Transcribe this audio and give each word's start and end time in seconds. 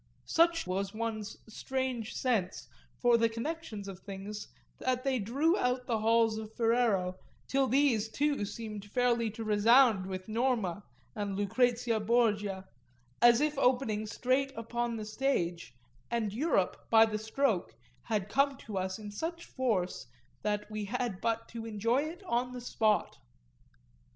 Such 0.25 0.65
was 0.65 0.95
one's 0.95 1.37
strange 1.47 2.15
sense 2.15 2.67
for 2.99 3.17
the 3.19 3.29
connections 3.29 3.87
of 3.87 3.99
things 3.99 4.47
that 4.79 5.03
they 5.03 5.19
drew 5.19 5.55
out 5.59 5.85
the 5.85 5.99
halls 5.99 6.39
of 6.39 6.55
Ferrero 6.55 7.19
till 7.47 7.67
these 7.67 8.09
too 8.09 8.43
seemed 8.43 8.83
fairly 8.85 9.29
to 9.29 9.43
resound 9.43 10.07
with 10.07 10.27
Norma 10.27 10.81
and 11.15 11.35
Lucrezia 11.35 11.99
Borgia, 11.99 12.65
as 13.21 13.41
if 13.41 13.55
opening 13.59 14.07
straight 14.07 14.51
upon 14.55 14.97
the 14.97 15.05
stage, 15.05 15.75
and 16.09 16.33
Europe, 16.33 16.77
by 16.89 17.05
the 17.05 17.19
stroke, 17.19 17.71
had 18.05 18.27
come 18.27 18.57
to 18.57 18.79
us 18.79 18.97
in 18.97 19.11
such 19.11 19.45
force 19.45 20.07
that 20.41 20.65
we 20.71 20.85
had 20.85 21.21
but 21.21 21.47
to 21.49 21.63
enjoy 21.67 22.01
it 22.05 22.23
on 22.23 22.53
the 22.53 22.61
spot. 22.61 23.19